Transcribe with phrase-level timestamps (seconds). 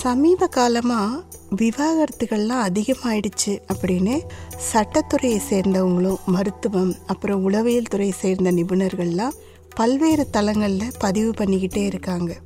[0.00, 1.22] சமீப காலமாக
[1.56, 4.14] விவாகரத்துகள்லாம் அதிகமாயிடுச்சு அப்படின்னு
[4.72, 9.36] சட்டத்துறையை சேர்ந்தவங்களும் மருத்துவம் அப்புறம் உளவியல் துறையை சேர்ந்த நிபுணர்கள்லாம்
[9.74, 12.38] பல்வேறு தளங்களில் பதிவு பண்ணிக்கிட்டே இருக்காங்க.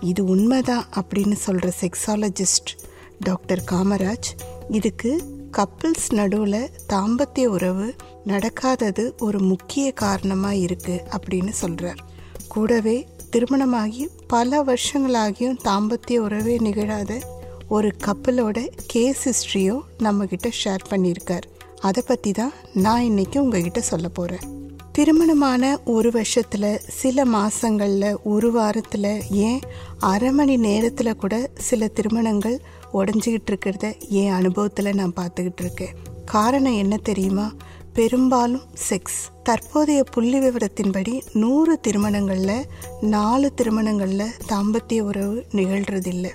[0.00, 2.72] இது உண்மைதான் அப்படின்னு சொல்கிற செக்ஸாலஜிஸ்ட்
[3.18, 4.30] டாக்டர் காமராஜ்
[4.70, 5.12] இதுக்கு
[5.56, 7.94] கப்பிள்ஸ் நடுவில் தாம்பத்திய உறவு
[8.26, 12.02] நடக்காதது ஒரு முக்கிய காரணமாக இருக்குது அப்படின்னு சொல்கிறார்
[12.48, 17.20] கூடவே திருமணமாகி பல வருஷங்களாகியும் தாம்பத்திய உறவே நிகழாத
[17.68, 21.46] ஒரு கப்பலோட கேஸ் ஹிஸ்ட்ரியும் நம்மக்கிட்ட ஷேர் பண்ணியிருக்கார்.
[21.80, 24.46] அதை பற்றி தான் நான் இன்றைக்கி உங்ககிட்ட சொல்ல போகிறேன்
[24.92, 29.60] திருமணமான ஒரு வருஷத்தில் சில மாதங்களில் ஒரு வாரத்தில் ஏன்
[29.98, 32.60] அரை மணி நேரத்தில் கூட சில திருமணங்கள்
[32.92, 35.94] உடஞ்சிக்கிட்டு இருக்கிறத என் அனுபவத்தில் நான் பார்த்துக்கிட்டு இருக்கேன்.
[36.24, 37.52] காரணம் என்ன தெரியுமா?
[37.98, 42.66] பெரும்பாலும் செக்ஸ் தற்போதைய புள்ளி விவரத்தின்படி நூறு திருமணங்களில்
[43.00, 46.30] நாலு திருமணங்களில் தாம்பத்திய உறவு நிகழ்றதில்லை.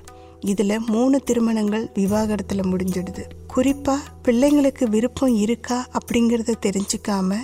[0.51, 3.23] இதில் மூணு திருமணங்கள் விவாகரத்தில் முடிஞ்சிடுது.
[3.47, 7.39] குறிப்பாக பிள்ளைங்களுக்கு விருப்பம் இருக்கா அப்படிங்கிறத தெரிஞ்சுக்காம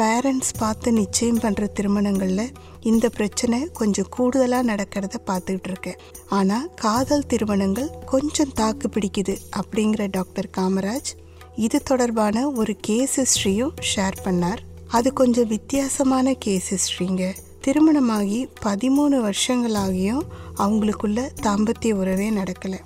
[0.00, 6.00] பேரண்ட்ஸ் பார்த்து நிச்சயம் பண்ணுற திருமணங்களில் இந்த பிரச்சனை கொஞ்சம் கூடுதலாக நடக்கிறத பார்த்துக்கிட்டு இருக்கேன்.
[6.28, 11.12] ஆனால் காதல் திருமணங்கள் கொஞ்சம் தாக்கு பிடிக்குது அப்படிங்கிற டாக்டர் காமராஜ்
[11.56, 14.58] இது தொடர்பான ஒரு கேஸ் ஹிஸ்ட்ரியும் ஷேர் பண்ணார்.
[14.88, 20.22] அது கொஞ்சம் வித்தியாசமான கேஸ் ஹிஸ்ட்ரிங்க திருமணமாகி பதிமூணு வருஷங்களாகியும்
[20.56, 22.78] அவங்களுக்குள்ள தாம்பத்திய உறவே நடக்கலை.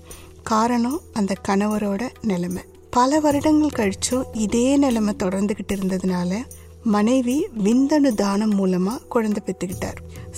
[0.42, 2.62] காரணம் அந்த கணவரோட நிலைமை.
[2.90, 6.44] பல வருடங்கள் கழிச்சும் இதே நிலைமை தொடர்ந்துக்கிட்டு இருந்ததுனால
[6.84, 9.96] மனைவி விந்தணு தானம் மூலமாக குழந்தை பெற்றுக்கிட்டார்.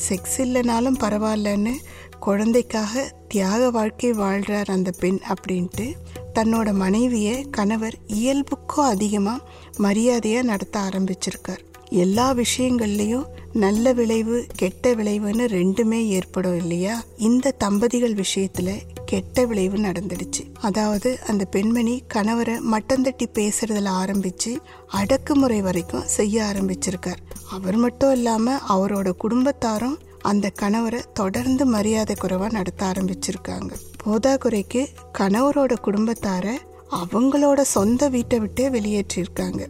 [0.09, 1.73] செக்ஸ் இல்லைனாலும் பரவாயில்லன்னு
[2.21, 5.93] குழந்தைக்காக தியாக வாழ்க்கை வாழ்கிறார் அந்த பெண் அப்படின்ட்டு
[6.37, 11.62] தன்னோட மனைவியை கணவர் இயல்புக்கும் அதிகமாக மரியாதையாக நடத்த ஆரம்பிச்சிருக்கார்.
[11.91, 17.03] எல்லா விஷயங்கள்லையும் நல்ல விளைவு கெட்ட விளைவுன்னு ரெண்டுமே ஏற்படும் இல்லையா?
[17.17, 18.70] இந்த தம்பதிகள் விஷயத்துல
[19.05, 20.42] கெட்ட விளைவு நடந்துடுச்சு.
[20.61, 24.53] அதாவது அந்த பெண்மணி கணவரை மட்டம் தட்டி பேசுறதுல ஆரம்பிச்சு
[24.86, 27.23] அடக்குமுறை வரைக்கும் செய்ய ஆரம்பிச்சிருக்கார்.
[27.51, 33.73] அவர் மட்டும் இல்லாம அவரோட குடும்பத்தாரும் அந்த கணவரை தொடர்ந்து மரியாதை குறைவாக நடத்த ஆரம்பிச்சிருக்காங்க.
[34.07, 34.87] போதாக்குறைக்கு
[35.19, 36.57] கணவரோட குடும்பத்தாரை
[36.91, 39.67] அவங்களோட சொந்த வீட்டை விட்டே வெளியேற்றிருக்காங்க.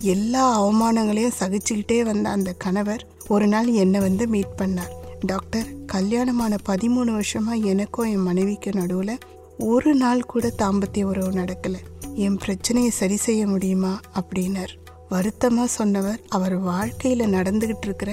[0.00, 4.94] எல்லா அவமானங்களையும் சகிச்சுக்கிட்டே வந்த அந்த கணவர் ஒரு நாள் என்னை வந்து மீட் பண்ணார்.
[5.20, 9.18] டாக்டர் கல்யாணமான பதிமூணு வருஷமா எனக்கும் என் மனைவிக்கு நடுவில்
[9.58, 11.80] ஒரு நாள் கூட தாம்பத்திய உறவு நடக்கலை.
[12.14, 14.00] என் பிரச்சனையை சரி செய்ய முடியுமா?
[14.14, 14.79] அப்படின்னார்.
[15.12, 18.10] வருத்தமாக சொன்னவர் அவர் வாழ்க்கையில் நடந்துக்கிட்டு இருக்கிற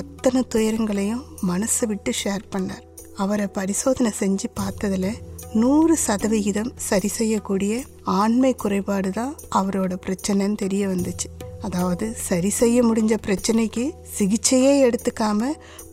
[0.00, 2.84] அத்தனை துயரங்களையும் மனசை விட்டு ஷேர் பண்ணார்.
[3.22, 5.10] அவரை பரிசோதனை செஞ்சு பார்த்ததில்
[5.60, 7.74] நூறு சதவிகிதம் சரி செய்யக்கூடிய
[8.20, 11.28] ஆண்மை குறைபாடு தான் அவரோட பிரச்சனைன்னு தெரிய வந்துச்சு.
[11.66, 13.84] அதாவது சரி செய்ய முடிஞ்ச பிரச்சனைக்கு
[14.16, 15.50] சிகிச்சையே எடுத்துக்காம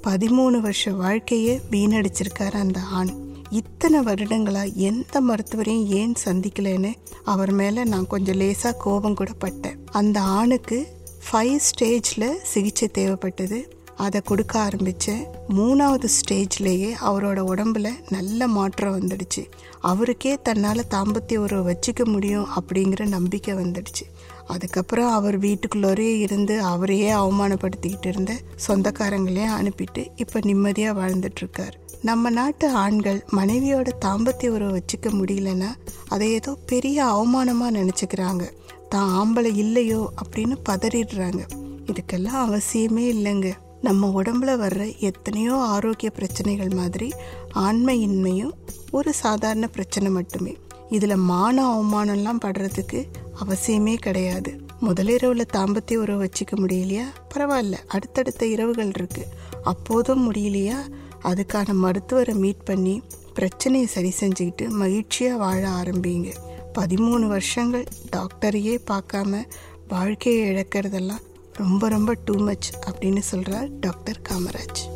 [0.07, 3.13] பதிமூணு வருஷ வாழ்க்கையே வீணடிச்சிருக்காரு அந்த ஆண்.
[3.49, 6.93] இத்தனை வருடங்களாக எந்த மருத்துவரையும் ஏன் சந்திக்கலைன்னு
[7.23, 9.77] அவர் மேலே நான் கொஞ்சம் லேசாக கோபம் கூட பட்டேன்.
[9.91, 10.87] அந்த ஆணுக்கு
[11.31, 13.65] ஃபைவ் ஸ்டேஜில் சிகிச்சை தேவைப்பட்டது.
[13.95, 19.49] அதை கொடுக்க ஆரம்பித்தேன் மூணாவது ஸ்டேஜ்லேயே அவரோட உடம்புல நல்ல மாற்றம் வந்துடுச்சு.
[19.79, 24.05] அவருக்கே தன்னால் தாம்பத்திய உறவை வச்சுக்க முடியும் அப்படிங்கிற நம்பிக்கை வந்துடுச்சு.
[24.47, 31.73] அதுக்கப்புறம் அவர் வீட்டுக்குள்ளோரே இருந்து அவரையே அவமானப்படுத்திக்கிட்டு இருந்த சொந்தக்காரங்களையும் அனுப்பிட்டு இப்போ நிம்மதியாக வாழ்ந்துட்டுருக்கார்.
[32.01, 35.69] நம்ம நாட்டு ஆண்கள் மனைவியோட தாம்பத்திய உறவை வச்சுக்க முடியலன்னா
[36.07, 38.51] அதை ஏதோ பெரிய அவமானமாக நினச்சிக்கிறாங்க.
[38.89, 41.41] தான் ஆம்பளை இல்லையோ அப்படின்னு பதறிடுறாங்க.
[41.85, 43.53] இதுக்கெல்லாம் அவசியமே இல்லைங்க.
[43.83, 47.07] நம்ம உடம்புல வர்ற எத்தனையோ ஆரோக்கிய பிரச்சனைகள் மாதிரி
[47.55, 48.51] ஆண்மையின்மையும்
[48.91, 50.57] ஒரு சாதாரண பிரச்சனை மட்டுமே.
[50.89, 52.99] இதில் மான அவமானம்லாம் படுறதுக்கு
[53.41, 54.51] அவசியமே கிடையாது.
[54.79, 57.05] முதலிரவில் தாம்பத்திய உறவு வச்சுக்க முடியலையா?
[57.33, 59.29] பரவாயில்ல அடுத்தடுத்த இரவுகள் இருக்குது
[59.63, 60.79] அப்போதும் முடியலையா?
[61.23, 63.01] அதுக்கான மருத்துவரை மீட் பண்ணி
[63.33, 66.33] பிரச்சனையை சரி செஞ்சுக்கிட்டு மகிழ்ச்சியாக வாழ ஆரம்பிங்க.
[66.79, 69.43] பதிமூணு வருஷங்கள் டாக்டரையே பார்க்காம
[69.87, 71.23] வாழ்க்கையை இழக்கிறதெல்லாம்
[71.53, 74.92] ரொம்ப ரொம்ப டூ மச் அப்படின்னு சொல்கிறார் டாக்டர் காமராஜ்.